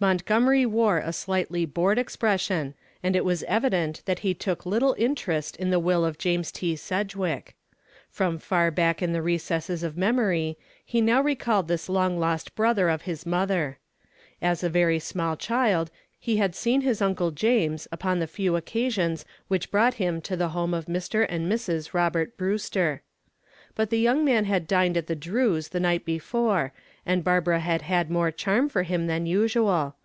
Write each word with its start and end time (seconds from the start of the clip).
Montgomery 0.00 0.66
wore 0.66 0.98
a 0.98 1.14
slightly 1.14 1.64
bored 1.64 1.98
expression, 1.98 2.74
and 3.02 3.16
it 3.16 3.24
was 3.24 3.42
evident 3.44 4.02
that 4.04 4.18
he 4.18 4.34
took 4.34 4.66
little 4.66 4.94
interest 4.98 5.56
in 5.56 5.70
the 5.70 5.78
will 5.80 6.04
of 6.04 6.18
James 6.18 6.52
T. 6.52 6.76
Sedgwick. 6.76 7.56
From 8.10 8.36
far 8.38 8.70
back 8.70 9.00
in 9.00 9.14
the 9.14 9.22
recesses 9.22 9.82
of 9.82 9.96
memory 9.96 10.58
he 10.84 11.00
now 11.00 11.22
recalled 11.22 11.68
this 11.68 11.88
long 11.88 12.18
lost 12.20 12.54
brother 12.54 12.90
of 12.90 13.02
his 13.02 13.24
mother. 13.24 13.78
As 14.42 14.62
a 14.62 14.68
very 14.68 14.98
small 14.98 15.38
child 15.38 15.90
he 16.20 16.36
had 16.36 16.54
seen 16.54 16.82
his 16.82 17.00
Uncle 17.00 17.30
James 17.30 17.88
upon 17.90 18.18
the 18.18 18.26
few 18.26 18.56
occasions 18.56 19.24
which 19.48 19.70
brought 19.70 19.94
him 19.94 20.20
to 20.22 20.36
the 20.36 20.50
home 20.50 20.74
of 20.74 20.84
Mr. 20.84 21.24
and 21.26 21.50
Mrs. 21.50 21.94
Robert 21.94 22.36
Brewster. 22.36 23.00
But 23.76 23.90
the 23.90 23.98
young 23.98 24.24
man 24.24 24.44
had 24.44 24.68
dined 24.68 24.96
at 24.96 25.08
the 25.08 25.16
Drews 25.16 25.70
the 25.70 25.80
night 25.80 26.04
before 26.04 26.72
and 27.06 27.24
Barbara 27.24 27.58
had 27.58 27.82
had 27.82 28.08
more 28.10 28.30
charm 28.30 28.68
for 28.68 28.84
him 28.84 29.08
than 29.08 29.26
usual. 29.26 29.96